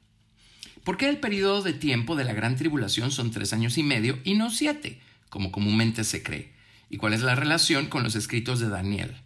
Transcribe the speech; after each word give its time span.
¿Por 0.83 0.97
qué 0.97 1.11
el 1.11 1.21
periodo 1.21 1.63
de 1.63 1.75
tiempo 1.75 2.17
de 2.17 2.25
la 2.25 2.33
gran 2.33 2.57
tribulación 2.57 3.11
son 3.11 3.31
tres 3.31 3.53
años 3.53 3.77
y 3.77 3.83
medio 3.83 4.17
y 4.25 4.35
no 4.35 4.51
siete, 4.51 4.99
como 5.29 5.53
comúnmente 5.53 6.05
se 6.05 6.23
cree? 6.23 6.53
¿Y 6.89 6.99
cuál 6.99 7.15
es 7.15 7.23
la 7.23 7.35
relación 7.35 7.87
con 7.87 8.03
los 8.03 8.15
escritos 8.15 8.61
de 8.61 8.69
Daniel, 8.69 9.17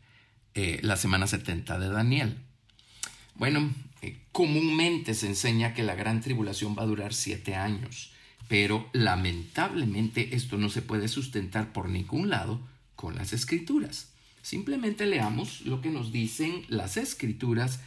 eh, 0.54 0.80
la 0.82 0.96
semana 0.96 1.26
70 1.26 1.78
de 1.78 1.88
Daniel? 1.88 2.38
Bueno, 3.34 3.72
eh, 4.02 4.18
comúnmente 4.32 5.14
se 5.14 5.26
enseña 5.26 5.74
que 5.74 5.82
la 5.82 5.94
gran 5.94 6.20
tribulación 6.20 6.76
va 6.76 6.82
a 6.82 6.86
durar 6.86 7.12
siete 7.12 7.54
años, 7.54 8.12
pero 8.48 8.88
lamentablemente 8.92 10.34
esto 10.34 10.56
no 10.56 10.70
se 10.70 10.82
puede 10.82 11.08
sustentar 11.08 11.72
por 11.72 11.88
ningún 11.88 12.30
lado 12.30 12.60
con 12.96 13.16
las 13.16 13.32
escrituras. 13.32 14.10
Simplemente 14.42 15.06
leamos 15.06 15.60
lo 15.62 15.80
que 15.80 15.90
nos 15.90 16.12
dicen 16.12 16.64
las 16.68 16.96
escrituras 16.96 17.80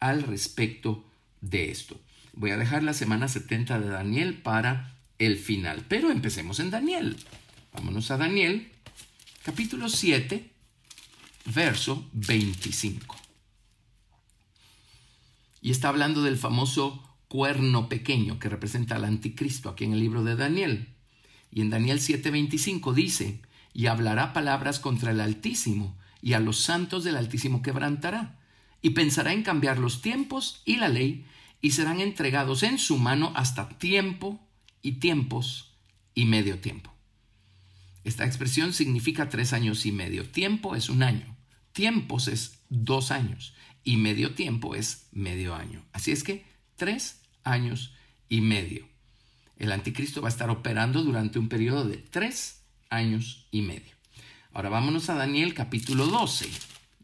al 0.00 0.22
respecto 0.22 1.04
de 1.40 1.70
esto. 1.70 2.00
Voy 2.32 2.50
a 2.50 2.56
dejar 2.56 2.82
la 2.82 2.94
semana 2.94 3.28
70 3.28 3.80
de 3.80 3.88
Daniel 3.88 4.34
para 4.34 4.96
el 5.18 5.38
final, 5.38 5.84
pero 5.88 6.10
empecemos 6.10 6.60
en 6.60 6.70
Daniel. 6.70 7.16
Vámonos 7.72 8.10
a 8.10 8.16
Daniel, 8.16 8.68
capítulo 9.44 9.88
7, 9.88 10.50
verso 11.54 12.08
25. 12.12 13.16
Y 15.62 15.70
está 15.70 15.88
hablando 15.88 16.22
del 16.22 16.36
famoso 16.36 17.02
cuerno 17.28 17.88
pequeño 17.88 18.40
que 18.40 18.48
representa 18.48 18.96
al 18.96 19.04
anticristo 19.04 19.68
aquí 19.68 19.84
en 19.84 19.92
el 19.92 20.00
libro 20.00 20.24
de 20.24 20.34
Daniel. 20.34 20.88
Y 21.52 21.60
en 21.60 21.70
Daniel 21.70 22.00
7:25 22.00 22.92
dice, 22.92 23.40
y 23.72 23.86
hablará 23.86 24.32
palabras 24.32 24.80
contra 24.80 25.12
el 25.12 25.20
Altísimo, 25.20 25.96
y 26.20 26.32
a 26.32 26.40
los 26.40 26.58
santos 26.58 27.04
del 27.04 27.16
Altísimo 27.16 27.62
quebrantará, 27.62 28.40
y 28.82 28.90
pensará 28.90 29.32
en 29.32 29.44
cambiar 29.44 29.78
los 29.78 30.02
tiempos 30.02 30.62
y 30.64 30.76
la 30.76 30.88
ley, 30.88 31.24
y 31.62 31.70
serán 31.70 32.00
entregados 32.00 32.64
en 32.64 32.78
su 32.78 32.98
mano 32.98 33.32
hasta 33.36 33.68
tiempo 33.68 34.40
y 34.82 34.92
tiempos 34.92 35.72
y 36.14 36.24
medio 36.24 36.58
tiempo. 36.58 36.99
Esta 38.04 38.24
expresión 38.24 38.72
significa 38.72 39.28
tres 39.28 39.52
años 39.52 39.84
y 39.86 39.92
medio. 39.92 40.28
Tiempo 40.28 40.74
es 40.74 40.88
un 40.88 41.02
año, 41.02 41.36
tiempos 41.72 42.28
es 42.28 42.60
dos 42.68 43.10
años 43.10 43.54
y 43.84 43.96
medio 43.96 44.34
tiempo 44.34 44.74
es 44.74 45.06
medio 45.12 45.54
año. 45.54 45.84
Así 45.92 46.12
es 46.12 46.22
que 46.22 46.44
tres 46.76 47.20
años 47.44 47.94
y 48.28 48.40
medio. 48.40 48.86
El 49.56 49.72
anticristo 49.72 50.22
va 50.22 50.28
a 50.28 50.30
estar 50.30 50.50
operando 50.50 51.02
durante 51.02 51.38
un 51.38 51.48
periodo 51.48 51.84
de 51.84 51.98
tres 51.98 52.62
años 52.88 53.46
y 53.50 53.62
medio. 53.62 53.94
Ahora 54.52 54.68
vámonos 54.68 55.10
a 55.10 55.14
Daniel 55.14 55.54
capítulo 55.54 56.06
12, 56.06 56.48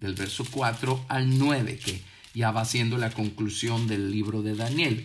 del 0.01 0.15
verso 0.15 0.45
4 0.51 1.07
al 1.09 1.39
9, 1.39 1.79
que 1.79 2.03
ya 2.35 2.51
va 2.51 2.65
siendo 2.65 2.99
la 2.99 3.11
conclusión 3.11 3.87
del 3.87 4.11
libro 4.11 4.43
de 4.43 4.55
Daniel. 4.57 5.05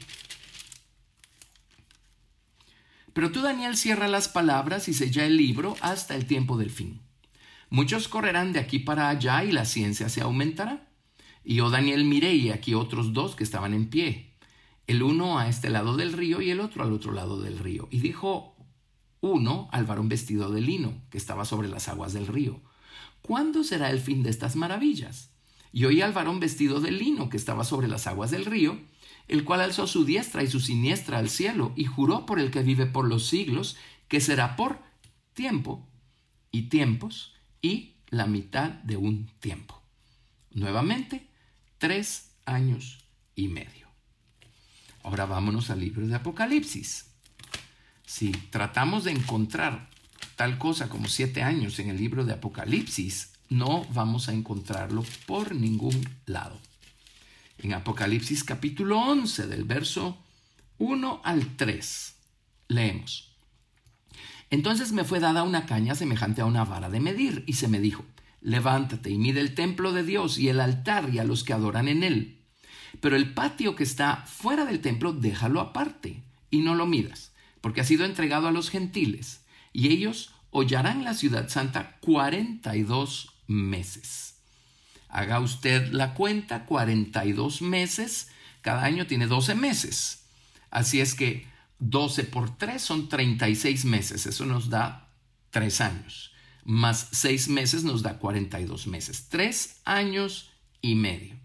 Pero 3.14 3.32
tú, 3.32 3.42
Daniel, 3.42 3.76
cierra 3.76 4.08
las 4.08 4.28
palabras 4.28 4.88
y 4.88 4.94
sella 4.94 5.26
el 5.26 5.38
libro 5.38 5.76
hasta 5.82 6.16
el 6.16 6.26
tiempo 6.26 6.58
del 6.58 6.70
fin. 6.70 7.02
Muchos 7.70 8.08
correrán 8.08 8.54
de 8.54 8.60
aquí 8.60 8.80
para 8.80 9.10
allá 9.10 9.44
y 9.44 9.52
la 9.52 9.66
ciencia 9.66 10.10
se 10.10 10.22
aumentará. 10.22 10.90
Y 11.44 11.56
yo, 11.56 11.70
Daniel, 11.70 12.06
miré 12.06 12.36
y 12.36 12.52
aquí 12.52 12.74
otros 12.74 13.14
dos 13.14 13.36
que 13.36 13.44
estaban 13.44 13.74
en 13.74 13.90
pie, 13.90 14.34
el 14.88 15.04
uno 15.04 15.40
a 15.40 15.48
este 15.48 15.70
lado 15.70 15.98
del 15.98 16.14
río 16.14 16.42
y 16.42 16.52
el 16.52 16.60
otro 16.60 16.84
al 16.84 16.92
otro 16.94 17.12
lado 17.12 17.42
del 17.42 17.60
río. 17.60 17.88
Y 17.92 18.00
dijo 18.00 18.56
uno 19.22 19.70
al 19.72 19.86
varón 19.86 20.10
vestido 20.10 20.52
de 20.52 20.62
lino, 20.62 21.02
que 21.10 21.18
estaba 21.18 21.46
sobre 21.46 21.68
las 21.68 21.88
aguas 21.88 22.14
del 22.14 22.28
río, 22.28 22.62
¿cuándo 23.22 23.64
será 23.64 23.90
el 23.90 24.00
fin 24.00 24.24
de 24.24 24.30
estas 24.30 24.56
maravillas? 24.56 25.32
Y 25.72 25.86
oí 25.86 26.02
al 26.02 26.12
varón 26.12 26.40
vestido 26.40 26.82
de 26.82 26.92
lino, 26.92 27.30
que 27.30 27.38
estaba 27.38 27.64
sobre 27.64 27.88
las 27.88 28.08
aguas 28.08 28.32
del 28.32 28.46
río, 28.46 28.80
el 29.32 29.46
cual 29.46 29.62
alzó 29.62 29.88
su 29.88 30.04
diestra 30.04 30.44
y 30.44 30.48
su 30.48 30.60
siniestra 30.60 31.18
al 31.18 31.30
cielo, 31.30 31.72
y 31.78 31.86
juró 31.86 32.26
por 32.26 32.38
el 32.38 32.52
que 32.52 32.64
vive 32.64 32.86
por 32.86 33.08
los 33.08 33.28
siglos, 33.28 33.78
que 34.10 34.20
será 34.20 34.58
por 34.58 34.80
tiempo 35.34 35.88
y 36.52 36.64
tiempos 36.64 37.34
y 37.62 37.96
la 38.10 38.28
mitad 38.28 38.70
de 38.70 38.98
un 38.98 39.28
tiempo. 39.40 39.82
Nuevamente, 40.52 41.30
tres 41.78 42.32
años 42.46 43.06
y 43.34 43.48
medio. 43.48 43.88
Ahora 45.02 45.26
vámonos 45.26 45.70
al 45.70 45.80
libro 45.80 46.06
de 46.06 46.16
Apocalipsis. 46.16 47.06
Si 48.06 48.32
tratamos 48.32 49.06
de 49.06 49.12
encontrar 49.12 49.90
tal 50.36 50.58
cosa 50.58 50.90
como 50.90 51.08
siete 51.08 51.42
años 51.42 51.80
en 51.80 51.90
el 51.90 51.96
libro 51.96 52.26
de 52.26 52.34
Apocalipsis, 52.34 53.32
no 53.48 53.86
vamos 53.94 54.28
a 54.28 54.34
encontrarlo 54.34 55.06
por 55.26 55.56
ningún 55.56 56.06
lado. 56.26 56.60
En 57.64 57.76
Apocalipsis 57.76 58.44
capítulo 58.44 59.00
11 59.00 59.46
del 59.46 59.66
verso 59.66 60.18
1 60.80 61.22
al 61.24 61.56
3 61.58 62.16
leemos. 62.70 63.36
Entonces 64.50 64.94
me 64.94 65.04
fue 65.04 65.20
dada 65.20 65.44
una 65.44 65.68
caña 65.68 65.94
semejante 65.94 66.42
a 66.42 66.46
una 66.46 66.66
vara 66.66 66.90
de 66.90 67.00
medir 67.00 67.44
y 67.46 67.54
se 67.54 67.68
me 67.68 67.80
dijo, 67.80 68.04
levántate 68.42 69.12
y 69.12 69.20
mide 69.20 69.42
el 69.42 69.54
templo 69.54 69.94
de 69.94 70.04
Dios 70.04 70.40
y 70.40 70.50
el 70.50 70.60
altar 70.60 71.14
y 71.14 71.20
a 71.20 71.24
los 71.24 71.44
que 71.44 71.54
adoran 71.54 71.88
en 71.88 72.04
él. 72.04 72.40
Pero 73.00 73.16
el 73.16 73.32
patio 73.36 73.76
que 73.76 73.84
está 73.84 74.26
fuera 74.26 74.66
del 74.66 74.82
templo, 74.82 75.14
déjalo 75.14 75.60
aparte 75.60 76.24
y 76.50 76.62
no 76.62 76.74
lo 76.74 76.88
midas, 76.88 77.32
porque 77.62 77.82
ha 77.82 77.86
sido 77.86 78.06
entregado 78.06 78.48
a 78.48 78.52
los 78.52 78.72
gentiles, 78.72 79.46
y 79.72 79.90
ellos 79.90 80.34
hollarán 80.50 81.04
la 81.04 81.14
ciudad 81.14 81.48
santa 81.48 81.98
cuarenta 82.00 82.76
y 82.76 82.82
dos 82.82 83.36
meses. 83.46 84.41
Haga 85.12 85.40
usted 85.40 85.92
la 85.92 86.16
cuenta, 86.16 86.66
cuarenta 86.66 87.26
y 87.26 87.34
dos 87.34 87.62
meses, 87.62 88.30
cada 88.62 88.84
año 88.84 89.06
tiene 89.06 89.28
doce 89.28 89.54
meses. 89.54 90.24
Así 90.72 91.00
es 91.00 91.14
que 91.14 91.46
doce 91.78 92.24
por 92.24 92.58
tres 92.58 92.82
son 92.82 93.10
treinta 93.10 93.50
y 93.50 93.56
seis 93.56 93.86
meses, 93.86 94.26
eso 94.26 94.46
nos 94.46 94.70
da 94.70 95.10
tres 95.52 95.82
años 95.82 96.32
más 96.64 97.10
seis 97.12 97.48
meses 97.48 97.84
nos 97.84 98.02
da 98.02 98.18
42 98.18 98.88
meses, 98.88 99.28
tres 99.30 99.78
años 99.86 100.52
y 100.82 100.96
medio. 100.96 101.36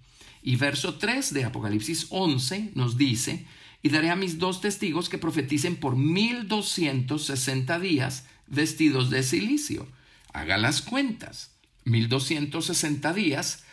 Y 0.43 0.57
verso 0.57 0.95
3 0.95 1.35
de 1.35 1.45
Apocalipsis 1.45 2.07
11 2.11 2.73
nos 2.75 2.97
dice, 2.97 3.47
y 3.83 3.89
daré 3.89 4.11
a 4.11 4.17
mis 4.17 4.39
dos 4.39 4.61
testigos 4.61 5.09
que 5.09 5.19
profeticen 5.19 5.77
por 5.77 5.97
1260 5.97 7.79
días 7.81 8.27
vestidos 8.47 9.11
de 9.11 9.23
silicio. 9.23 9.89
Haga 10.33 10.57
las 10.59 10.83
cuentas. 10.83 11.56
1260 11.87 13.13
días 13.13 13.65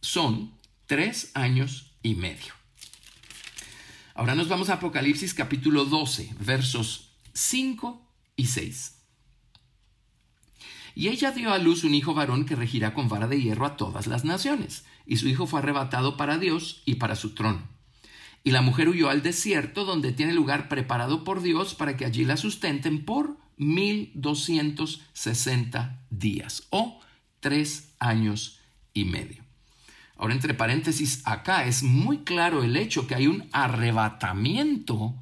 son 0.00 0.52
tres 0.86 1.32
años 1.34 1.92
y 2.02 2.14
medio. 2.14 2.54
Ahora 4.14 4.36
nos 4.36 4.48
vamos 4.48 4.70
a 4.70 4.74
Apocalipsis 4.74 5.34
capítulo 5.34 5.84
12, 5.84 6.34
versos 6.38 7.10
5 7.34 8.00
y 8.36 8.46
6. 8.46 8.94
Y 10.94 11.08
ella 11.08 11.32
dio 11.32 11.52
a 11.52 11.58
luz 11.58 11.84
un 11.84 11.94
hijo 11.94 12.14
varón 12.14 12.44
que 12.44 12.56
regirá 12.56 12.94
con 12.94 13.08
vara 13.08 13.26
de 13.26 13.40
hierro 13.40 13.66
a 13.66 13.76
todas 13.76 14.06
las 14.06 14.24
naciones. 14.24 14.84
Y 15.04 15.16
su 15.16 15.28
hijo 15.28 15.46
fue 15.46 15.58
arrebatado 15.60 16.16
para 16.16 16.38
Dios 16.38 16.82
y 16.84 16.96
para 16.96 17.16
su 17.16 17.34
trono. 17.34 17.62
Y 18.44 18.52
la 18.52 18.62
mujer 18.62 18.88
huyó 18.88 19.10
al 19.10 19.22
desierto, 19.22 19.84
donde 19.84 20.12
tiene 20.12 20.32
lugar 20.32 20.68
preparado 20.68 21.24
por 21.24 21.42
Dios 21.42 21.74
para 21.74 21.96
que 21.96 22.04
allí 22.04 22.24
la 22.24 22.36
sustenten 22.36 23.04
por 23.04 23.36
mil 23.56 24.12
doscientos 24.14 25.02
sesenta 25.12 26.04
días 26.10 26.68
o 26.70 26.97
tres 27.40 27.94
años 27.98 28.60
y 28.94 29.04
medio. 29.04 29.44
Ahora, 30.16 30.34
entre 30.34 30.54
paréntesis, 30.54 31.22
acá 31.24 31.64
es 31.64 31.82
muy 31.82 32.18
claro 32.18 32.64
el 32.64 32.76
hecho 32.76 33.06
que 33.06 33.14
hay 33.14 33.28
un 33.28 33.48
arrebatamiento 33.52 35.14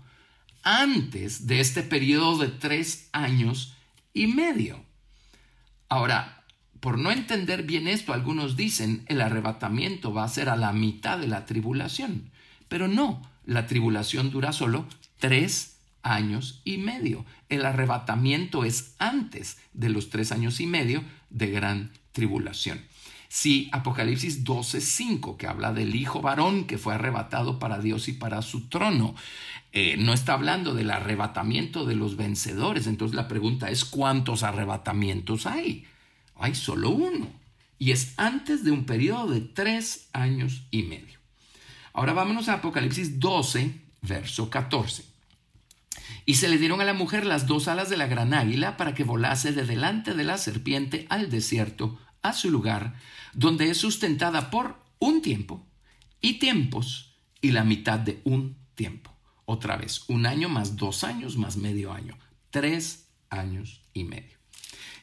antes 0.63 1.47
de 1.47 1.61
este 1.61 1.83
periodo 1.83 2.39
de 2.39 2.49
tres 2.49 3.09
años 3.13 3.75
y 4.15 4.27
medio. 4.27 4.83
Ahora, 5.89 6.43
por 6.81 6.99
no 6.99 7.11
entender 7.11 7.63
bien 7.63 7.89
esto, 7.89 8.13
algunos 8.13 8.57
dicen 8.57 9.05
el 9.09 9.21
arrebatamiento 9.21 10.13
va 10.13 10.25
a 10.25 10.29
ser 10.29 10.49
a 10.49 10.57
la 10.57 10.73
mitad 10.73 11.19
de 11.19 11.29
la 11.29 11.45
tribulación. 11.45 12.31
Pero 12.69 12.89
no, 12.89 13.23
la 13.45 13.67
tribulación 13.67 14.31
dura 14.31 14.53
solo 14.53 14.87
tres 15.19 15.76
años 16.07 16.61
y 16.65 16.79
medio. 16.79 17.25
El 17.49 17.67
arrebatamiento 17.67 18.65
es 18.65 18.95
antes 18.99 19.59
de 19.75 19.91
los 19.91 20.11
tres 20.11 20.33
años 20.33 20.61
y 20.61 20.67
medio 20.67 21.03
de 21.31 21.51
gran 21.51 21.91
tribulación. 22.13 22.81
Si 23.29 23.69
Apocalipsis 23.73 24.45
12:5, 24.45 25.37
que 25.37 25.47
habla 25.47 25.73
del 25.73 25.95
hijo 25.95 26.23
varón 26.23 26.67
que 26.67 26.79
fue 26.79 26.95
arrebatado 26.95 27.59
para 27.59 27.81
Dios 27.81 28.09
y 28.09 28.13
para 28.13 28.41
su 28.41 28.69
trono, 28.69 29.15
eh, 29.73 29.97
no 29.99 30.15
está 30.15 30.35
hablando 30.35 30.75
del 30.75 30.91
arrebatamiento 30.91 31.85
de 31.85 31.97
los 31.97 32.17
vencedores. 32.17 32.87
Entonces 32.87 33.15
la 33.15 33.29
pregunta 33.29 33.71
es, 33.71 33.85
¿cuántos 33.85 34.43
arrebatamientos 34.43 35.47
hay? 35.47 35.85
Hay 36.37 36.55
solo 36.55 36.91
uno. 36.91 37.29
Y 37.79 37.91
es 37.91 38.15
antes 38.17 38.65
de 38.65 38.71
un 38.71 38.87
periodo 38.87 39.33
de 39.33 39.41
tres 39.41 40.09
años 40.13 40.63
y 40.71 40.85
medio. 40.85 41.19
Ahora 41.93 42.13
vámonos 42.13 42.49
a 42.49 42.55
Apocalipsis 42.55 43.21
12, 43.21 43.75
verso 44.03 44.49
14. 44.49 45.16
Y 46.25 46.35
se 46.35 46.49
le 46.49 46.59
dieron 46.59 46.81
a 46.81 46.85
la 46.85 46.95
mujer 46.95 47.25
las 47.25 47.47
dos 47.47 47.69
alas 47.69 47.89
de 47.89 47.97
la 47.97 48.07
gran 48.07 48.35
águila 48.35 48.77
para 48.77 48.95
que 48.95 49.05
volase 49.05 49.53
de 49.53 49.65
delante 49.65 50.15
de 50.15 50.25
la 50.25 50.39
serpiente 50.39 51.07
al 51.09 51.31
desierto, 51.31 51.99
a 52.23 52.33
su 52.33 52.51
lugar, 52.51 52.95
donde 53.33 53.71
es 53.71 53.79
sustentada 53.79 54.51
por 54.51 54.83
un 54.99 55.23
tiempo 55.23 55.67
y 56.21 56.35
tiempos 56.35 57.17
y 57.41 57.53
la 57.53 57.65
mitad 57.65 57.99
de 57.99 58.21
un 58.25 58.57
tiempo. 58.75 59.17
Otra 59.45 59.77
vez, 59.77 60.05
un 60.09 60.27
año 60.27 60.49
más 60.49 60.77
dos 60.77 61.05
años 61.05 61.37
más 61.37 61.57
medio 61.57 61.93
año. 61.93 62.19
Tres 62.51 63.09
años 63.31 63.83
y 63.93 64.05
medio. 64.05 64.37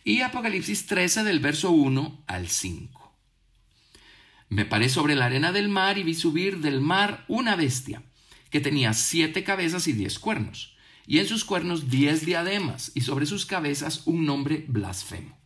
Y 0.03 0.21
Apocalipsis 0.21 0.85
13 0.85 1.23
del 1.23 1.39
verso 1.39 1.71
1 1.71 2.23
al 2.27 2.49
5. 2.49 3.03
Me 4.49 4.65
paré 4.65 4.89
sobre 4.89 5.15
la 5.15 5.25
arena 5.25 5.51
del 5.51 5.69
mar 5.69 5.97
y 5.97 6.03
vi 6.03 6.13
subir 6.13 6.59
del 6.59 6.81
mar 6.81 7.23
una 7.27 7.55
bestia 7.55 8.03
que 8.49 8.59
tenía 8.59 8.93
siete 8.93 9.43
cabezas 9.43 9.87
y 9.87 9.93
diez 9.93 10.19
cuernos, 10.19 10.72
y 11.05 11.19
en 11.19 11.27
sus 11.27 11.43
cuernos 11.43 11.89
diez 11.89 12.25
diademas, 12.25 12.91
y 12.95 13.01
sobre 13.01 13.25
sus 13.25 13.45
cabezas 13.45 14.03
un 14.05 14.25
nombre 14.25 14.65
blasfemo. 14.67 15.37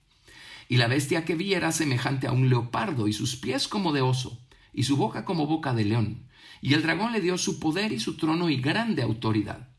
Y 0.69 0.77
la 0.77 0.87
bestia 0.87 1.25
que 1.25 1.35
vi 1.35 1.53
era 1.53 1.71
semejante 1.71 2.27
a 2.27 2.31
un 2.31 2.49
leopardo, 2.49 3.07
y 3.07 3.13
sus 3.13 3.35
pies 3.35 3.67
como 3.67 3.93
de 3.93 4.01
oso, 4.01 4.39
y 4.73 4.83
su 4.83 4.97
boca 4.97 5.25
como 5.25 5.47
boca 5.47 5.73
de 5.73 5.85
león. 5.85 6.27
Y 6.61 6.73
el 6.73 6.81
dragón 6.81 7.13
le 7.13 7.21
dio 7.21 7.37
su 7.37 7.59
poder 7.59 7.91
y 7.91 7.99
su 7.99 8.17
trono 8.17 8.49
y 8.49 8.57
grande 8.57 9.01
autoridad. 9.01 9.69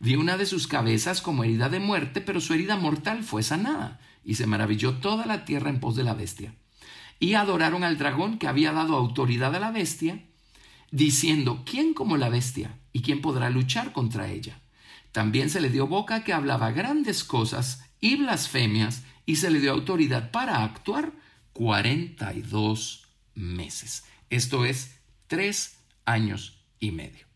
Vi 0.00 0.16
una 0.16 0.36
de 0.36 0.46
sus 0.46 0.66
cabezas 0.66 1.22
como 1.22 1.44
herida 1.44 1.68
de 1.68 1.80
muerte, 1.80 2.20
pero 2.20 2.40
su 2.40 2.52
herida 2.52 2.76
mortal 2.76 3.22
fue 3.22 3.42
sanada, 3.42 4.00
y 4.24 4.34
se 4.34 4.46
maravilló 4.46 4.94
toda 4.94 5.24
la 5.26 5.44
tierra 5.44 5.70
en 5.70 5.80
pos 5.80 5.96
de 5.96 6.04
la 6.04 6.14
bestia. 6.14 6.54
Y 7.20 7.34
adoraron 7.34 7.84
al 7.84 7.96
dragón 7.96 8.38
que 8.38 8.48
había 8.48 8.72
dado 8.72 8.96
autoridad 8.96 9.54
a 9.54 9.60
la 9.60 9.70
bestia, 9.70 10.26
diciendo, 10.90 11.62
¿quién 11.64 11.94
como 11.94 12.16
la 12.16 12.28
bestia? 12.28 12.78
¿Y 12.92 13.02
quién 13.02 13.20
podrá 13.20 13.50
luchar 13.50 13.92
contra 13.92 14.30
ella? 14.30 14.60
También 15.14 15.48
se 15.48 15.60
le 15.60 15.70
dio 15.70 15.86
boca 15.86 16.24
que 16.24 16.32
hablaba 16.32 16.72
grandes 16.72 17.22
cosas 17.22 17.84
y 18.00 18.16
blasfemias, 18.16 19.04
y 19.24 19.36
se 19.36 19.48
le 19.48 19.60
dio 19.60 19.70
autoridad 19.70 20.32
para 20.32 20.64
actuar 20.64 21.12
cuarenta 21.52 22.34
y 22.34 22.42
dos 22.42 23.06
meses. 23.36 24.02
Esto 24.28 24.64
es 24.64 24.96
tres 25.28 25.78
años 26.04 26.58
y 26.80 26.90
medio. 26.90 27.28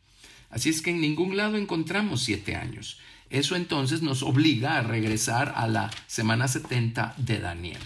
Así 0.50 0.70
es 0.70 0.82
que 0.82 0.90
en 0.90 1.00
ningún 1.00 1.36
lado 1.36 1.56
encontramos 1.56 2.25
siete 2.25 2.56
años. 2.56 2.98
Eso 3.30 3.54
entonces 3.54 4.02
nos 4.02 4.25
obliga 4.25 4.76
a 4.76 4.82
regresar 4.82 5.52
a 5.54 5.69
la 5.69 5.88
semana 6.08 6.48
70 6.48 7.14
de 7.16 7.38
Daniel. 7.38 7.80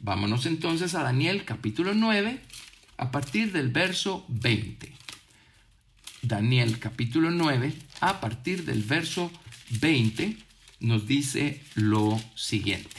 Vámonos 0.00 0.44
entonces 0.44 0.94
a 0.94 1.02
Daniel 1.02 1.46
capítulo 1.46 1.94
9 1.94 2.42
a 2.98 3.10
partir 3.10 3.52
del 3.52 3.70
verso 3.70 4.26
20. 4.28 4.92
Daniel 6.26 6.78
capítulo 6.78 7.30
9, 7.30 7.72
a 8.00 8.20
partir 8.20 8.64
del 8.64 8.82
verso 8.82 9.30
20, 9.80 10.36
nos 10.80 11.06
dice 11.06 11.62
lo 11.74 12.20
siguiente. 12.34 12.90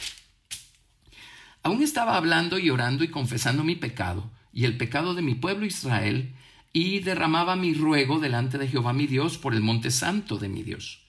Aún 1.63 1.81
estaba 1.81 2.18
hablando 2.18 2.60
y 2.60 2.69
orando 2.69 3.04
y 3.04 3.07
confesando 3.07 3.63
mi 3.63 3.75
pecado 3.75 4.30
y 4.54 4.66
el 4.66 4.77
pecado 4.77 5.13
de 5.13 5.22
mi 5.22 5.36
pueblo 5.36 5.66
Israel, 5.66 6.33
y 6.72 7.00
derramaba 7.00 7.56
mi 7.56 7.74
ruego 7.74 8.19
delante 8.19 8.57
de 8.57 8.68
Jehová 8.68 8.92
mi 8.92 9.07
Dios 9.07 9.38
por 9.38 9.54
el 9.54 9.62
monte 9.62 9.92
santo 9.92 10.38
de 10.38 10.50
mi 10.50 10.62
Dios. 10.62 11.06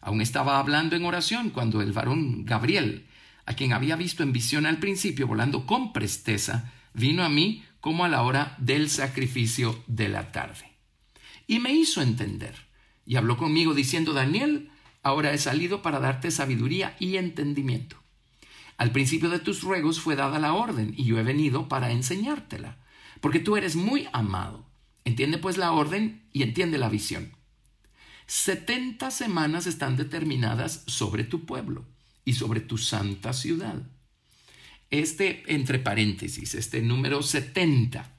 Aún 0.00 0.20
estaba 0.20 0.60
hablando 0.60 0.94
en 0.94 1.04
oración 1.04 1.50
cuando 1.50 1.82
el 1.82 1.92
varón 1.92 2.44
Gabriel, 2.44 3.06
a 3.44 3.54
quien 3.54 3.72
había 3.72 3.96
visto 3.96 4.22
en 4.22 4.32
visión 4.32 4.64
al 4.64 4.78
principio 4.78 5.26
volando 5.26 5.66
con 5.66 5.92
presteza, 5.92 6.72
vino 6.94 7.24
a 7.24 7.28
mí 7.28 7.64
como 7.80 8.04
a 8.04 8.08
la 8.08 8.22
hora 8.22 8.54
del 8.58 8.88
sacrificio 8.90 9.82
de 9.86 10.08
la 10.08 10.30
tarde. 10.30 10.67
Y 11.48 11.58
me 11.58 11.72
hizo 11.72 12.00
entender, 12.00 12.54
y 13.04 13.16
habló 13.16 13.36
conmigo 13.36 13.74
diciendo, 13.74 14.12
Daniel, 14.12 14.70
ahora 15.02 15.32
he 15.32 15.38
salido 15.38 15.82
para 15.82 15.98
darte 15.98 16.30
sabiduría 16.30 16.96
y 17.00 17.16
entendimiento. 17.16 17.96
Al 18.76 18.92
principio 18.92 19.28
de 19.30 19.40
tus 19.40 19.62
ruegos 19.62 19.98
fue 19.98 20.14
dada 20.14 20.38
la 20.38 20.54
orden, 20.54 20.94
y 20.96 21.06
yo 21.06 21.18
he 21.18 21.24
venido 21.24 21.66
para 21.66 21.90
enseñártela, 21.90 22.78
porque 23.20 23.40
tú 23.40 23.56
eres 23.56 23.74
muy 23.74 24.06
amado. 24.12 24.64
Entiende 25.04 25.38
pues 25.38 25.56
la 25.56 25.72
orden 25.72 26.22
y 26.32 26.44
entiende 26.44 26.78
la 26.78 26.88
visión. 26.88 27.32
Setenta 28.26 29.10
semanas 29.10 29.66
están 29.66 29.96
determinadas 29.96 30.84
sobre 30.86 31.24
tu 31.24 31.46
pueblo 31.46 31.84
y 32.24 32.34
sobre 32.34 32.60
tu 32.60 32.78
santa 32.78 33.32
ciudad 33.32 33.82
este, 34.90 35.42
entre 35.46 35.78
paréntesis, 35.78 36.54
este 36.54 36.80
número 36.80 37.22
70, 37.22 38.17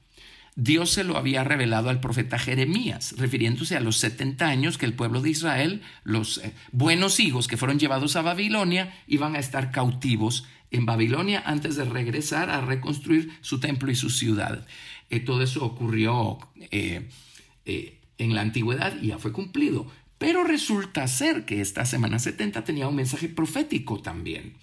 Dios 0.56 0.90
se 0.90 1.04
lo 1.04 1.16
había 1.16 1.44
revelado 1.44 1.90
al 1.90 2.00
profeta 2.00 2.38
Jeremías, 2.38 3.14
refiriéndose 3.16 3.76
a 3.76 3.80
los 3.80 3.96
70 3.98 4.46
años 4.46 4.78
que 4.78 4.86
el 4.86 4.94
pueblo 4.94 5.20
de 5.22 5.30
Israel, 5.30 5.82
los 6.04 6.38
eh, 6.38 6.52
buenos 6.72 7.20
hijos 7.20 7.48
que 7.48 7.56
fueron 7.56 7.78
llevados 7.78 8.16
a 8.16 8.22
Babilonia, 8.22 8.94
iban 9.06 9.36
a 9.36 9.38
estar 9.38 9.70
cautivos 9.70 10.46
en 10.70 10.86
Babilonia 10.86 11.42
antes 11.46 11.76
de 11.76 11.84
regresar 11.84 12.50
a 12.50 12.60
reconstruir 12.60 13.32
su 13.40 13.60
templo 13.60 13.90
y 13.90 13.94
su 13.94 14.10
ciudad. 14.10 14.66
Eh, 15.08 15.20
todo 15.20 15.42
eso 15.42 15.64
ocurrió 15.64 16.38
eh, 16.58 17.08
en 17.64 18.34
la 18.34 18.40
antigüedad 18.40 19.00
y 19.00 19.08
ya 19.08 19.18
fue 19.18 19.32
cumplido. 19.32 19.86
Pero 20.18 20.44
resulta 20.44 21.08
ser 21.08 21.46
que 21.46 21.62
esta 21.62 21.86
semana 21.86 22.18
70 22.18 22.62
tenía 22.62 22.88
un 22.88 22.94
mensaje 22.94 23.28
profético 23.28 24.02
también. 24.02 24.54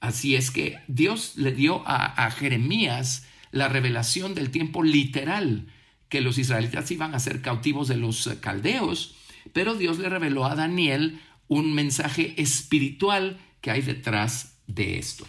Así 0.00 0.34
es 0.36 0.50
que 0.50 0.78
Dios 0.86 1.34
le 1.36 1.52
dio 1.52 1.82
a, 1.86 2.30
Jeremías 2.30 3.26
la 3.50 3.68
revelación 3.68 4.34
del 4.34 4.50
tiempo 4.50 4.82
literal, 4.82 5.66
que 6.08 6.20
los 6.20 6.38
israelitas 6.38 6.90
iban 6.90 7.14
a 7.14 7.20
ser 7.20 7.42
cautivos 7.42 7.88
de 7.88 7.96
los 7.96 8.28
caldeos, 8.40 9.14
pero 9.52 9.74
Dios 9.74 9.98
le 9.98 10.08
reveló 10.08 10.46
a 10.46 10.54
Daniel 10.54 11.20
un 11.48 11.74
mensaje 11.74 12.34
espiritual 12.40 13.38
que 13.60 13.70
hay 13.70 13.82
detrás 13.82 14.58
de 14.66 14.98
esto. 14.98 15.26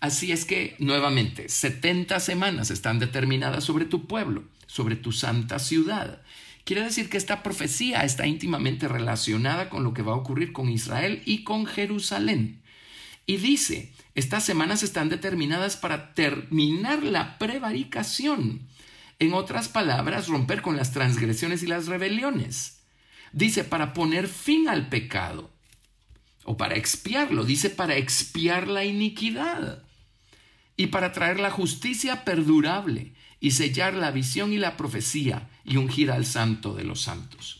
Así 0.00 0.30
es 0.30 0.44
que, 0.44 0.76
nuevamente, 0.78 1.48
70 1.48 2.20
semanas 2.20 2.70
están 2.70 2.98
determinadas 2.98 3.64
sobre 3.64 3.86
tu 3.86 4.06
pueblo, 4.06 4.44
sobre 4.66 4.96
tu 4.96 5.12
santa 5.12 5.58
ciudad. 5.58 6.22
Quiere 6.64 6.82
decir 6.82 7.08
que 7.08 7.16
esta 7.16 7.42
profecía 7.42 8.00
está 8.00 8.26
íntimamente 8.26 8.88
relacionada 8.88 9.68
con 9.68 9.84
lo 9.84 9.94
que 9.94 10.02
va 10.02 10.12
a 10.12 10.16
ocurrir 10.16 10.52
con 10.52 10.68
Israel 10.68 11.22
y 11.24 11.44
con 11.44 11.66
Jerusalén. 11.66 12.60
Y 13.26 13.38
dice, 13.38 13.92
estas 14.14 14.44
semanas 14.44 14.84
están 14.84 15.08
determinadas 15.08 15.76
para 15.76 16.14
terminar 16.14 17.02
la 17.02 17.38
prevaricación. 17.38 18.68
En 19.18 19.34
otras 19.34 19.68
palabras, 19.68 20.28
romper 20.28 20.62
con 20.62 20.76
las 20.76 20.92
transgresiones 20.92 21.62
y 21.62 21.66
las 21.66 21.86
rebeliones. 21.86 22.82
Dice, 23.32 23.64
para 23.64 23.92
poner 23.92 24.28
fin 24.28 24.68
al 24.68 24.88
pecado. 24.88 25.50
O 26.44 26.56
para 26.56 26.76
expiarlo. 26.76 27.44
Dice, 27.44 27.68
para 27.68 27.96
expiar 27.96 28.68
la 28.68 28.84
iniquidad. 28.84 29.82
Y 30.76 30.88
para 30.88 31.12
traer 31.12 31.40
la 31.40 31.50
justicia 31.50 32.24
perdurable 32.24 33.12
y 33.40 33.50
sellar 33.52 33.94
la 33.94 34.12
visión 34.12 34.52
y 34.52 34.58
la 34.58 34.76
profecía 34.76 35.48
y 35.64 35.78
ungir 35.78 36.10
al 36.12 36.26
santo 36.26 36.74
de 36.74 36.84
los 36.84 37.00
santos. 37.00 37.55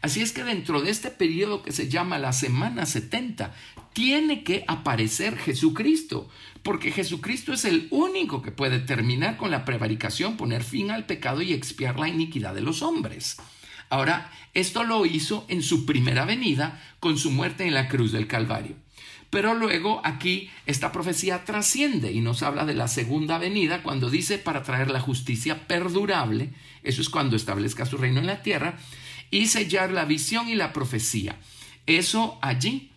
Así 0.00 0.20
es 0.20 0.32
que 0.32 0.44
dentro 0.44 0.80
de 0.80 0.90
este 0.90 1.10
periodo 1.10 1.62
que 1.62 1.72
se 1.72 1.88
llama 1.88 2.18
la 2.18 2.32
semana 2.32 2.86
70, 2.86 3.54
tiene 3.92 4.44
que 4.44 4.64
aparecer 4.68 5.36
Jesucristo, 5.36 6.28
porque 6.62 6.92
Jesucristo 6.92 7.52
es 7.52 7.64
el 7.64 7.88
único 7.90 8.42
que 8.42 8.52
puede 8.52 8.78
terminar 8.78 9.36
con 9.36 9.50
la 9.50 9.64
prevaricación, 9.64 10.36
poner 10.36 10.62
fin 10.62 10.90
al 10.90 11.06
pecado 11.06 11.42
y 11.42 11.52
expiar 11.52 11.98
la 11.98 12.08
iniquidad 12.08 12.54
de 12.54 12.60
los 12.60 12.82
hombres. 12.82 13.38
Ahora, 13.90 14.30
esto 14.54 14.84
lo 14.84 15.04
hizo 15.06 15.46
en 15.48 15.62
su 15.62 15.86
primera 15.86 16.24
venida 16.24 16.80
con 17.00 17.18
su 17.18 17.30
muerte 17.30 17.66
en 17.66 17.74
la 17.74 17.88
cruz 17.88 18.12
del 18.12 18.26
Calvario. 18.26 18.76
Pero 19.30 19.54
luego 19.54 20.00
aquí 20.04 20.50
esta 20.64 20.90
profecía 20.90 21.44
trasciende 21.44 22.12
y 22.12 22.20
nos 22.20 22.42
habla 22.42 22.64
de 22.64 22.74
la 22.74 22.88
segunda 22.88 23.38
venida 23.38 23.82
cuando 23.82 24.08
dice 24.10 24.38
para 24.38 24.62
traer 24.62 24.90
la 24.90 25.00
justicia 25.00 25.66
perdurable, 25.66 26.50
eso 26.82 27.02
es 27.02 27.10
cuando 27.10 27.36
establezca 27.36 27.84
su 27.84 27.98
reino 27.98 28.20
en 28.20 28.26
la 28.26 28.42
tierra, 28.42 28.78
y 29.30 29.46
sellar 29.46 29.90
la 29.90 30.04
visión 30.04 30.48
y 30.48 30.54
la 30.54 30.72
profecía. 30.72 31.38
Eso 31.86 32.38
allí 32.42 32.90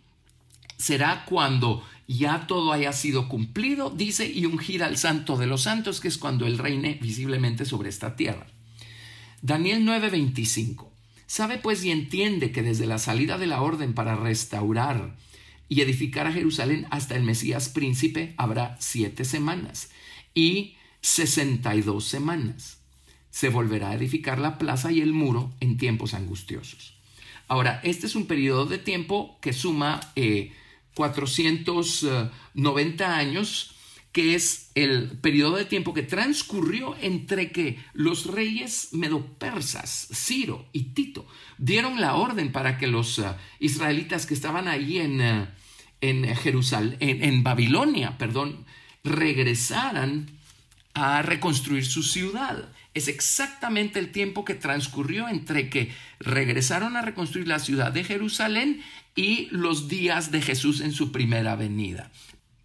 será 0.77 1.25
cuando 1.25 1.83
ya 2.07 2.47
todo 2.47 2.73
haya 2.73 2.91
sido 2.91 3.29
cumplido, 3.29 3.89
dice, 3.89 4.29
y 4.29 4.45
ungir 4.45 4.83
al 4.83 4.97
santo 4.97 5.38
de 5.38 5.47
los 5.47 5.63
santos, 5.63 6.01
que 6.01 6.09
es 6.09 6.17
cuando 6.17 6.45
él 6.45 6.57
reine 6.57 7.00
visiblemente 7.01 7.65
sobre 7.65 7.89
esta 7.89 8.15
tierra. 8.15 8.47
Daniel 9.41 9.85
9:25. 9.85 10.89
Sabe 11.25 11.57
pues 11.57 11.83
y 11.85 11.91
entiende 11.91 12.51
que 12.51 12.61
desde 12.61 12.85
la 12.85 12.97
salida 12.97 13.38
de 13.38 13.47
la 13.47 13.61
orden 13.61 13.93
para 13.93 14.17
restaurar 14.17 15.15
y 15.69 15.79
edificar 15.79 16.27
a 16.27 16.33
Jerusalén 16.33 16.85
hasta 16.89 17.15
el 17.15 17.23
Mesías 17.23 17.69
príncipe 17.69 18.33
habrá 18.38 18.75
siete 18.81 19.23
semanas. 19.23 19.89
Y 20.35 20.75
62 21.00 22.03
semanas. 22.03 22.80
Se 23.31 23.50
volverá 23.50 23.89
a 23.89 23.95
edificar 23.95 24.39
la 24.39 24.57
plaza 24.57 24.91
y 24.91 25.01
el 25.01 25.13
muro 25.13 25.51
en 25.59 25.77
tiempos 25.77 26.13
angustiosos. 26.13 27.01
Ahora, 27.51 27.81
este 27.83 28.07
es 28.07 28.15
un 28.15 28.25
periodo 28.27 28.65
de 28.65 28.77
tiempo 28.77 29.38
que 29.41 29.51
suma 29.51 30.00
490 30.93 33.03
eh, 33.03 33.07
años, 33.07 33.75
que 34.13 34.35
es 34.35 34.71
el 34.75 35.19
periodo 35.19 35.57
de 35.57 35.65
tiempo 35.65 35.93
que 35.93 36.03
transcurrió 36.03 36.95
entre 37.01 37.51
que 37.51 37.77
los 37.93 38.27
reyes 38.27 38.93
medopersas, 38.93 40.07
Ciro 40.13 40.65
y 40.71 40.93
Tito, 40.93 41.27
dieron 41.57 42.00
la 42.00 42.15
orden 42.15 42.53
para 42.53 42.77
que 42.77 42.88
los 42.88 43.19
eh, 43.19 43.25
israelitas 43.59 44.25
que 44.25 44.33
estaban 44.33 44.69
ahí 44.69 45.00
en, 45.00 45.19
eh, 45.19 45.50
en 46.00 46.33
Jerusalén, 46.38 46.95
en 47.01 47.43
Babilonia, 47.43 48.17
perdón, 48.17 48.63
regresaran 49.03 50.29
a 50.93 51.21
reconstruir 51.21 51.85
su 51.85 52.03
ciudad. 52.03 52.69
Es 52.93 53.07
exactamente 53.07 54.00
el 54.00 54.12
tiempo 54.12 54.43
que 54.43 54.55
transcurrió 54.55 55.29
entre 55.29 55.69
que 55.69 55.93
regresaron 56.19 56.98
a 56.98 57.01
reconstruir 57.01 57.48
la 57.48 57.60
ciudad 57.60 57.91
de 57.91 58.03
Jerusalén 58.03 58.81
y 59.15 59.48
los 59.51 59.88
días 59.88 60.31
de 60.31 60.41
Jesús 60.41 60.81
en 60.81 60.91
su 60.91 61.12
primera 61.12 61.55
venida. 61.55 62.12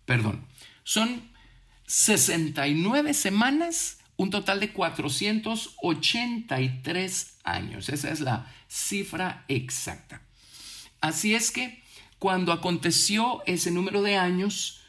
Perdón, 0.04 0.44
son 0.82 1.22
69 1.86 3.14
semanas, 3.14 3.98
un 4.16 4.30
total 4.30 4.58
de 4.60 4.72
483 4.72 7.34
años. 7.44 7.88
Esa 7.88 8.10
es 8.10 8.20
la 8.20 8.52
cifra 8.68 9.44
exacta. 9.48 10.22
Así 11.00 11.34
es 11.34 11.52
que 11.52 11.82
cuando 12.18 12.52
aconteció 12.52 13.42
ese 13.46 13.70
número 13.70 14.02
de 14.02 14.16
años, 14.16 14.82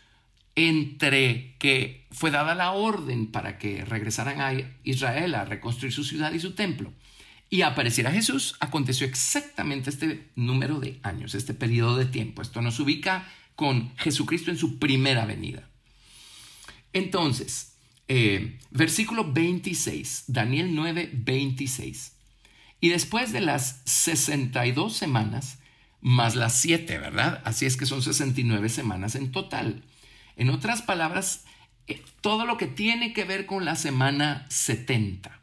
entre 0.58 1.56
que 1.60 2.06
fue 2.12 2.32
dada 2.32 2.56
la 2.56 2.72
orden 2.72 3.28
para 3.28 3.58
que 3.58 3.86
regresaran 3.86 4.42
a 4.42 4.54
Israel 4.84 5.36
a 5.36 5.46
reconstruir 5.46 5.94
su 5.94 6.04
ciudad 6.04 6.34
y 6.34 6.40
su 6.40 6.54
templo 6.54 6.92
y 7.50 7.62
apareciera 7.62 8.12
Jesús, 8.12 8.56
aconteció 8.60 9.08
exactamente 9.08 9.90
este 9.90 10.28
número 10.36 10.80
de 10.80 11.00
años, 11.04 11.34
este 11.34 11.54
periodo 11.54 11.98
de 11.98 12.06
tiempo. 12.06 12.42
Esto 12.42 12.62
nos 12.62 12.80
ubica 12.80 13.28
con 13.56 13.96
Jesucristo 13.98 14.52
en 14.52 14.58
su 14.58 14.80
primera 14.80 15.26
venida. 15.26 15.70
Entonces, 16.92 17.76
eh, 18.10 18.60
versículo 18.72 19.32
26, 19.32 20.26
Daniel 20.28 20.76
9, 20.76 21.10
26. 21.14 22.14
Y 22.82 22.90
después 22.90 23.32
de 23.32 23.42
las 23.42 23.82
62 23.86 24.96
semanas, 24.96 25.60
más 26.02 26.36
las 26.36 26.60
7, 26.60 26.98
¿verdad? 27.00 27.42
Así 27.46 27.66
es 27.66 27.78
que 27.78 27.86
son 27.86 28.02
69 28.02 28.70
semanas 28.70 29.16
en 29.16 29.32
total. 29.32 29.84
En 30.38 30.50
otras 30.50 30.82
palabras, 30.82 31.44
eh, 31.88 32.01
todo 32.22 32.46
lo 32.46 32.58
que 32.58 32.67
tiene 32.67 33.12
que 33.12 33.25
ver 33.25 33.46
con 33.46 33.65
la 33.65 33.75
semana 33.75 34.46
70. 34.50 35.41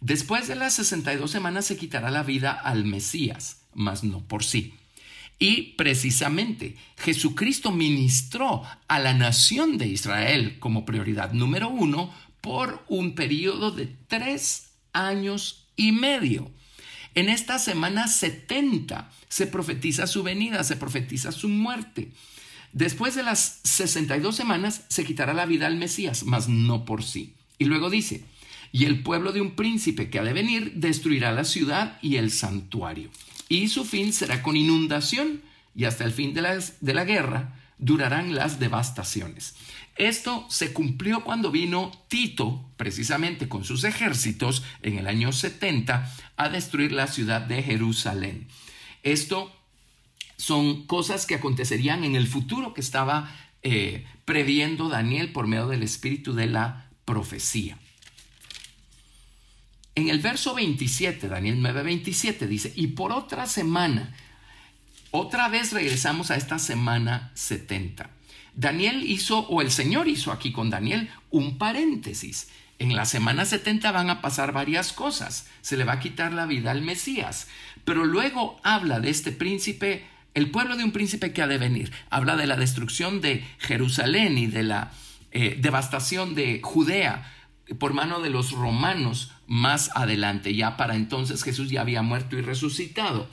Después 0.00 0.46
de 0.48 0.56
las 0.56 0.74
62 0.74 1.30
semanas 1.30 1.66
se 1.66 1.76
quitará 1.76 2.10
la 2.10 2.22
vida 2.22 2.52
al 2.52 2.84
Mesías, 2.84 3.62
mas 3.74 4.04
no 4.04 4.20
por 4.20 4.44
sí. 4.44 4.74
Y 5.38 5.74
precisamente 5.76 6.76
Jesucristo 6.98 7.70
ministró 7.70 8.64
a 8.88 8.98
la 8.98 9.14
nación 9.14 9.78
de 9.78 9.86
Israel 9.86 10.58
como 10.58 10.84
prioridad 10.84 11.32
número 11.32 11.68
uno 11.68 12.12
por 12.40 12.84
un 12.88 13.14
periodo 13.14 13.70
de 13.70 13.86
tres 13.86 14.72
años 14.92 15.66
y 15.76 15.92
medio. 15.92 16.50
En 17.14 17.28
esta 17.28 17.58
semana 17.58 18.08
70 18.08 19.10
se 19.28 19.46
profetiza 19.46 20.06
su 20.06 20.22
venida, 20.22 20.64
se 20.64 20.76
profetiza 20.76 21.30
su 21.30 21.48
muerte. 21.48 22.10
Después 22.72 23.14
de 23.14 23.22
las 23.22 23.60
62 23.64 24.36
semanas 24.36 24.84
se 24.88 25.04
quitará 25.04 25.32
la 25.32 25.46
vida 25.46 25.66
al 25.66 25.76
Mesías, 25.76 26.24
mas 26.24 26.48
no 26.48 26.84
por 26.84 27.02
sí. 27.02 27.34
Y 27.58 27.64
luego 27.64 27.90
dice, 27.90 28.24
y 28.72 28.84
el 28.84 29.02
pueblo 29.02 29.32
de 29.32 29.40
un 29.40 29.52
príncipe 29.52 30.10
que 30.10 30.18
ha 30.18 30.24
de 30.24 30.32
venir 30.32 30.74
destruirá 30.74 31.32
la 31.32 31.44
ciudad 31.44 31.98
y 32.02 32.16
el 32.16 32.30
santuario. 32.30 33.10
Y 33.48 33.68
su 33.68 33.84
fin 33.84 34.12
será 34.12 34.42
con 34.42 34.56
inundación 34.56 35.40
y 35.74 35.84
hasta 35.84 36.04
el 36.04 36.12
fin 36.12 36.34
de 36.34 36.42
la, 36.42 36.58
de 36.58 36.94
la 36.94 37.04
guerra 37.04 37.54
durarán 37.78 38.34
las 38.34 38.58
devastaciones. 38.58 39.54
Esto 39.96 40.46
se 40.48 40.72
cumplió 40.72 41.24
cuando 41.24 41.50
vino 41.50 41.90
Tito, 42.08 42.64
precisamente 42.76 43.48
con 43.48 43.64
sus 43.64 43.84
ejércitos, 43.84 44.62
en 44.82 44.98
el 44.98 45.08
año 45.08 45.32
70, 45.32 46.14
a 46.36 46.48
destruir 46.48 46.92
la 46.92 47.08
ciudad 47.08 47.40
de 47.40 47.62
Jerusalén. 47.62 48.46
Esto 49.02 49.52
son 50.38 50.86
cosas 50.86 51.26
que 51.26 51.34
acontecerían 51.34 52.04
en 52.04 52.14
el 52.14 52.26
futuro 52.26 52.72
que 52.72 52.80
estaba 52.80 53.34
eh, 53.62 54.06
previendo 54.24 54.88
Daniel 54.88 55.32
por 55.32 55.48
medio 55.48 55.66
del 55.66 55.82
espíritu 55.82 56.32
de 56.32 56.46
la 56.46 56.88
profecía. 57.04 57.76
En 59.96 60.08
el 60.08 60.20
verso 60.20 60.54
27, 60.54 61.28
Daniel 61.28 61.60
9, 61.60 61.82
27 61.82 62.46
dice, 62.46 62.72
y 62.76 62.88
por 62.88 63.10
otra 63.10 63.46
semana, 63.46 64.14
otra 65.10 65.48
vez 65.48 65.72
regresamos 65.72 66.30
a 66.30 66.36
esta 66.36 66.60
semana 66.60 67.32
70. 67.34 68.08
Daniel 68.54 69.02
hizo, 69.04 69.40
o 69.40 69.60
el 69.60 69.72
Señor 69.72 70.06
hizo 70.06 70.30
aquí 70.30 70.52
con 70.52 70.70
Daniel, 70.70 71.10
un 71.30 71.58
paréntesis. 71.58 72.48
En 72.78 72.94
la 72.94 73.06
semana 73.06 73.44
70 73.44 73.90
van 73.90 74.08
a 74.08 74.20
pasar 74.20 74.52
varias 74.52 74.92
cosas. 74.92 75.48
Se 75.62 75.76
le 75.76 75.82
va 75.82 75.94
a 75.94 76.00
quitar 76.00 76.32
la 76.32 76.46
vida 76.46 76.70
al 76.70 76.82
Mesías. 76.82 77.48
Pero 77.84 78.04
luego 78.04 78.60
habla 78.62 79.00
de 79.00 79.10
este 79.10 79.32
príncipe 79.32 80.06
el 80.34 80.50
pueblo 80.50 80.76
de 80.76 80.84
un 80.84 80.92
príncipe 80.92 81.32
que 81.32 81.42
ha 81.42 81.46
de 81.46 81.58
venir. 81.58 81.92
Habla 82.10 82.36
de 82.36 82.46
la 82.46 82.56
destrucción 82.56 83.20
de 83.20 83.44
Jerusalén 83.58 84.38
y 84.38 84.46
de 84.46 84.62
la 84.62 84.92
eh, 85.32 85.58
devastación 85.60 86.34
de 86.34 86.60
Judea 86.62 87.34
por 87.78 87.92
mano 87.92 88.20
de 88.20 88.30
los 88.30 88.52
romanos 88.52 89.32
más 89.46 89.90
adelante. 89.94 90.54
Ya 90.54 90.76
para 90.76 90.96
entonces 90.96 91.42
Jesús 91.42 91.70
ya 91.70 91.82
había 91.82 92.02
muerto 92.02 92.38
y 92.38 92.42
resucitado. 92.42 93.28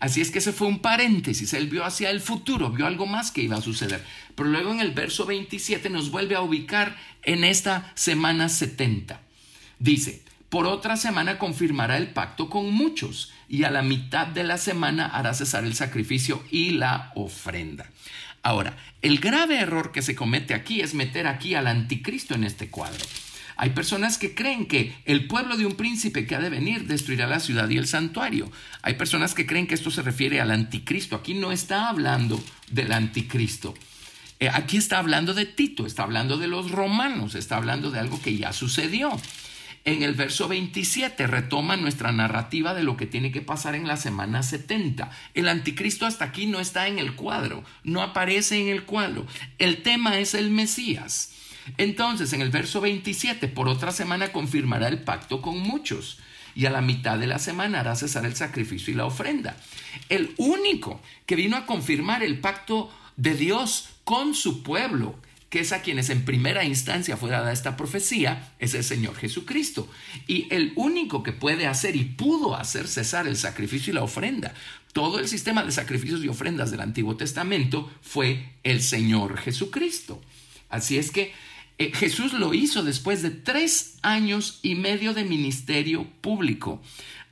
Así 0.00 0.20
es 0.20 0.30
que 0.30 0.38
ese 0.38 0.52
fue 0.52 0.66
un 0.66 0.80
paréntesis, 0.80 1.54
él 1.54 1.68
vio 1.68 1.84
hacia 1.84 2.10
el 2.10 2.20
futuro, 2.20 2.70
vio 2.70 2.86
algo 2.86 3.06
más 3.06 3.30
que 3.30 3.42
iba 3.42 3.56
a 3.56 3.62
suceder. 3.62 4.04
Pero 4.34 4.50
luego 4.50 4.72
en 4.72 4.80
el 4.80 4.90
verso 4.90 5.24
27 5.24 5.88
nos 5.88 6.10
vuelve 6.10 6.34
a 6.34 6.42
ubicar 6.42 6.96
en 7.22 7.44
esta 7.44 7.92
semana 7.94 8.48
70. 8.48 9.20
Dice, 9.78 10.22
por 10.48 10.66
otra 10.66 10.96
semana 10.96 11.38
confirmará 11.38 11.96
el 11.96 12.08
pacto 12.08 12.50
con 12.50 12.70
muchos 12.72 13.32
y 13.48 13.64
a 13.64 13.70
la 13.70 13.82
mitad 13.82 14.26
de 14.26 14.44
la 14.44 14.58
semana 14.58 15.06
hará 15.06 15.34
cesar 15.34 15.64
el 15.64 15.74
sacrificio 15.74 16.42
y 16.50 16.70
la 16.70 17.12
ofrenda. 17.14 17.90
Ahora, 18.42 18.76
el 19.00 19.20
grave 19.20 19.58
error 19.58 19.90
que 19.92 20.02
se 20.02 20.14
comete 20.14 20.54
aquí 20.54 20.80
es 20.80 20.94
meter 20.94 21.26
aquí 21.26 21.54
al 21.54 21.66
anticristo 21.66 22.34
en 22.34 22.44
este 22.44 22.68
cuadro. 22.68 23.04
Hay 23.56 23.70
personas 23.70 24.18
que 24.18 24.34
creen 24.34 24.66
que 24.66 24.94
el 25.04 25.26
pueblo 25.26 25.56
de 25.56 25.64
un 25.64 25.76
príncipe 25.76 26.26
que 26.26 26.34
ha 26.34 26.40
de 26.40 26.50
venir 26.50 26.86
destruirá 26.86 27.26
la 27.26 27.40
ciudad 27.40 27.68
y 27.68 27.78
el 27.78 27.86
santuario. 27.86 28.50
Hay 28.82 28.94
personas 28.94 29.34
que 29.34 29.46
creen 29.46 29.66
que 29.66 29.74
esto 29.74 29.90
se 29.90 30.02
refiere 30.02 30.40
al 30.40 30.50
anticristo. 30.50 31.16
Aquí 31.16 31.34
no 31.34 31.52
está 31.52 31.88
hablando 31.88 32.42
del 32.70 32.92
anticristo. 32.92 33.74
Eh, 34.40 34.50
aquí 34.52 34.76
está 34.76 34.98
hablando 34.98 35.32
de 35.32 35.46
Tito, 35.46 35.86
está 35.86 36.02
hablando 36.02 36.36
de 36.36 36.48
los 36.48 36.72
romanos, 36.72 37.36
está 37.36 37.56
hablando 37.56 37.92
de 37.92 38.00
algo 38.00 38.20
que 38.20 38.36
ya 38.36 38.52
sucedió 38.52 39.18
en 39.84 40.02
el 40.02 40.14
verso 40.14 40.48
27 40.48 41.26
retoma 41.26 41.76
nuestra 41.76 42.10
narrativa 42.10 42.74
de 42.74 42.82
lo 42.82 42.96
que 42.96 43.06
tiene 43.06 43.30
que 43.32 43.42
pasar 43.42 43.74
en 43.74 43.86
la 43.86 43.96
semana 43.96 44.42
70. 44.42 45.10
El 45.34 45.48
anticristo 45.48 46.06
hasta 46.06 46.24
aquí 46.24 46.46
no 46.46 46.58
está 46.58 46.88
en 46.88 46.98
el 46.98 47.14
cuadro, 47.14 47.64
no 47.82 48.02
aparece 48.02 48.60
en 48.60 48.68
el 48.68 48.84
cuadro. 48.84 49.26
El 49.58 49.82
tema 49.82 50.18
es 50.18 50.34
el 50.34 50.50
Mesías. 50.50 51.32
Entonces, 51.76 52.32
en 52.32 52.40
el 52.40 52.50
verso 52.50 52.80
27, 52.80 53.48
por 53.48 53.68
otra 53.68 53.92
semana 53.92 54.32
confirmará 54.32 54.88
el 54.88 55.02
pacto 55.02 55.42
con 55.42 55.58
muchos 55.58 56.18
y 56.54 56.66
a 56.66 56.70
la 56.70 56.80
mitad 56.80 57.18
de 57.18 57.26
la 57.26 57.38
semana 57.38 57.80
hará 57.80 57.94
cesar 57.96 58.24
el 58.24 58.36
sacrificio 58.36 58.92
y 58.92 58.96
la 58.96 59.06
ofrenda. 59.06 59.56
El 60.08 60.34
único 60.38 61.00
que 61.26 61.36
vino 61.36 61.56
a 61.56 61.66
confirmar 61.66 62.22
el 62.22 62.38
pacto 62.38 62.90
de 63.16 63.34
Dios 63.34 63.90
con 64.04 64.34
su 64.34 64.62
pueblo 64.62 65.16
que 65.50 65.60
es 65.60 65.72
a 65.72 65.82
quienes 65.82 66.10
en 66.10 66.24
primera 66.24 66.64
instancia 66.64 67.16
fue 67.16 67.30
dada 67.30 67.52
esta 67.52 67.76
profecía, 67.76 68.52
es 68.58 68.74
el 68.74 68.82
Señor 68.82 69.14
Jesucristo. 69.16 69.88
Y 70.26 70.48
el 70.50 70.72
único 70.76 71.22
que 71.22 71.32
puede 71.32 71.66
hacer 71.66 71.96
y 71.96 72.04
pudo 72.04 72.56
hacer 72.56 72.88
cesar 72.88 73.26
el 73.28 73.36
sacrificio 73.36 73.92
y 73.92 73.94
la 73.94 74.02
ofrenda, 74.02 74.54
todo 74.92 75.18
el 75.18 75.28
sistema 75.28 75.62
de 75.64 75.72
sacrificios 75.72 76.24
y 76.24 76.28
ofrendas 76.28 76.70
del 76.70 76.80
Antiguo 76.80 77.16
Testamento 77.16 77.90
fue 78.00 78.54
el 78.62 78.82
Señor 78.82 79.38
Jesucristo. 79.38 80.20
Así 80.68 80.98
es 80.98 81.10
que 81.10 81.32
eh, 81.78 81.92
Jesús 81.92 82.32
lo 82.32 82.54
hizo 82.54 82.84
después 82.84 83.22
de 83.22 83.30
tres 83.30 83.98
años 84.02 84.60
y 84.62 84.76
medio 84.76 85.12
de 85.12 85.24
ministerio 85.24 86.06
público. 86.20 86.80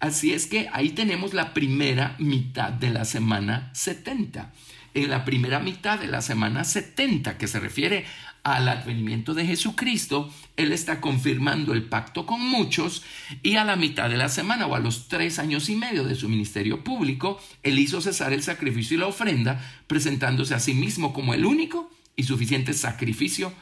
Así 0.01 0.33
es 0.33 0.47
que 0.47 0.69
ahí 0.73 0.91
tenemos 0.91 1.33
la 1.35 1.55
primera 1.55 2.17
mitad 2.19 2.73
de 2.73 2.91
la 2.91 3.05
semana 3.05 3.71
70 3.75 4.53
en 4.95 5.11
la 5.11 5.25
primera 5.25 5.59
mitad 5.59 5.99
de 5.99 6.07
la 6.07 6.23
semana 6.23 6.65
70, 6.65 7.39
que 7.39 7.49
se 7.49 7.61
refiere 7.61 8.05
al 8.43 8.69
advenimiento 8.69 9.35
de 9.35 9.47
Jesucristo, 9.47 10.33
Él 10.57 10.73
está 10.73 11.01
confirmando 11.01 11.73
el 11.73 11.85
pacto 11.85 12.27
con 12.27 12.41
muchos 12.41 13.05
y 13.43 13.57
a 13.57 13.65
la 13.65 13.77
mitad 13.77 14.11
de 14.11 14.17
la 14.17 14.29
semana 14.29 14.67
o 14.67 14.75
a 14.75 14.81
los 14.81 15.09
tres 15.09 15.39
años 15.39 15.69
y 15.69 15.77
medio 15.77 16.05
de 16.05 16.17
su 16.17 16.29
ministerio 16.29 16.83
público, 16.83 17.41
Él 17.63 17.79
hizo 17.79 18.01
cesar 18.01 18.33
el 18.33 18.43
sacrificio 18.43 18.97
y 18.97 19.01
la 19.01 19.07
ofrenda, 19.07 19.61
presentándose 19.87 20.55
a 20.55 20.61
sí 20.61 20.75
mismo 20.75 21.13
como 21.13 21.35
el 21.35 21.45
único 21.45 21.91
y 22.17 22.25
suficiente 22.25 22.73
sacrificio 22.75 23.53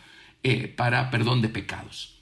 eh, 0.42 0.68
para 0.68 1.10
perdón 1.10 1.42
de 1.42 1.50
pecados. 1.50 2.16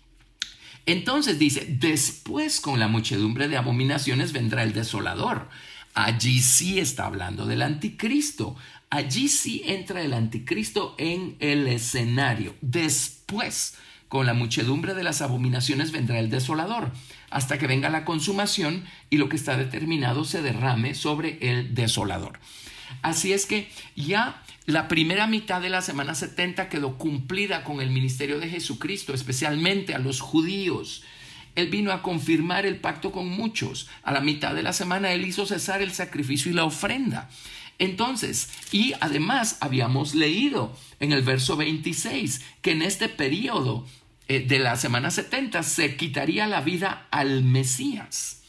Entonces 0.86 1.38
dice, 1.38 1.66
después 1.68 2.60
con 2.60 2.80
la 2.80 2.88
muchedumbre 2.88 3.46
de 3.46 3.58
abominaciones 3.58 4.32
vendrá 4.32 4.62
el 4.62 4.72
desolador. 4.72 5.48
Allí 5.94 6.40
sí 6.40 6.78
está 6.78 7.06
hablando 7.06 7.46
del 7.46 7.62
anticristo. 7.62 8.56
Allí 8.90 9.28
sí 9.28 9.62
entra 9.66 10.02
el 10.02 10.14
anticristo 10.14 10.94
en 10.98 11.36
el 11.40 11.66
escenario. 11.66 12.54
Después, 12.60 13.74
con 14.08 14.26
la 14.26 14.34
muchedumbre 14.34 14.94
de 14.94 15.02
las 15.02 15.20
abominaciones 15.20 15.92
vendrá 15.92 16.18
el 16.18 16.30
desolador, 16.30 16.92
hasta 17.30 17.58
que 17.58 17.66
venga 17.66 17.90
la 17.90 18.04
consumación 18.04 18.84
y 19.10 19.18
lo 19.18 19.28
que 19.28 19.36
está 19.36 19.56
determinado 19.56 20.24
se 20.24 20.40
derrame 20.40 20.94
sobre 20.94 21.38
el 21.42 21.74
desolador. 21.74 22.38
Así 23.02 23.32
es 23.32 23.44
que 23.44 23.70
ya 23.96 24.42
la 24.64 24.88
primera 24.88 25.26
mitad 25.26 25.60
de 25.60 25.68
la 25.68 25.82
semana 25.82 26.14
70 26.14 26.68
quedó 26.68 26.96
cumplida 26.96 27.64
con 27.64 27.80
el 27.80 27.90
ministerio 27.90 28.38
de 28.38 28.48
Jesucristo, 28.48 29.12
especialmente 29.12 29.94
a 29.94 29.98
los 29.98 30.20
judíos. 30.20 31.04
Él 31.58 31.68
vino 31.68 31.92
a 31.92 32.02
confirmar 32.02 32.66
el 32.66 32.76
pacto 32.76 33.10
con 33.10 33.28
muchos. 33.28 33.88
A 34.02 34.12
la 34.12 34.20
mitad 34.20 34.54
de 34.54 34.62
la 34.62 34.72
semana 34.72 35.12
Él 35.12 35.26
hizo 35.26 35.44
cesar 35.44 35.82
el 35.82 35.92
sacrificio 35.92 36.50
y 36.50 36.54
la 36.54 36.64
ofrenda. 36.64 37.28
Entonces, 37.78 38.50
y 38.72 38.94
además 39.00 39.58
habíamos 39.60 40.14
leído 40.14 40.76
en 41.00 41.12
el 41.12 41.22
verso 41.22 41.56
26 41.56 42.44
que 42.62 42.72
en 42.72 42.82
este 42.82 43.08
periodo 43.08 43.86
eh, 44.28 44.40
de 44.40 44.58
la 44.58 44.76
semana 44.76 45.10
70 45.10 45.62
se 45.62 45.96
quitaría 45.96 46.46
la 46.46 46.60
vida 46.60 47.06
al 47.10 47.42
Mesías. 47.42 48.42